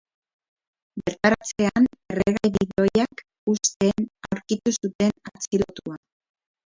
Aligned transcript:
Bertaratzean, 1.01 1.85
erregai-bidoiak 2.13 3.23
husten 3.53 4.09
aurkitu 4.33 4.75
zuten 4.77 5.15
atxilotua. 5.33 6.01